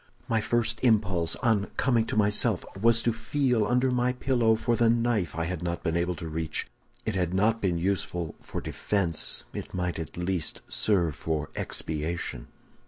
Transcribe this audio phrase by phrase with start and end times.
[0.27, 4.89] "My first impulse, on coming to myself, was to feel under my pillow for the
[4.89, 6.65] knife I had not been able to reach;
[7.05, 12.47] if it had not been useful for defense, it might at least serve for expiation.